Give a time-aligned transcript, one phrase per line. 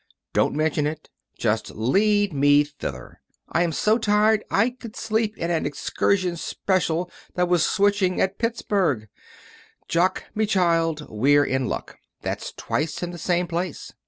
[0.33, 1.11] "Don't mention it.
[1.37, 3.21] Just lead me thither.
[3.51, 9.09] I'm so tired I could sleep in an excursion special that was switching at Pittsburgh.
[9.87, 11.99] Jock, me child, we're in luck.
[12.23, 13.93] That's twice in the same place.